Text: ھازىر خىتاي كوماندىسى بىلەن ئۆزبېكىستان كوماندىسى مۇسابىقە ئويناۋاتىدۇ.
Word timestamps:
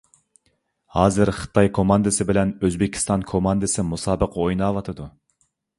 ھازىر 0.95 1.31
خىتاي 1.41 1.69
كوماندىسى 1.79 2.27
بىلەن 2.31 2.55
ئۆزبېكىستان 2.65 3.29
كوماندىسى 3.35 3.87
مۇسابىقە 3.95 4.47
ئويناۋاتىدۇ. 4.47 5.11